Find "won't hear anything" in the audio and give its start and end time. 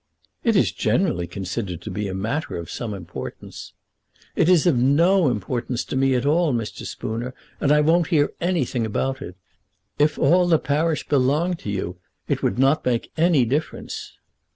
7.81-8.83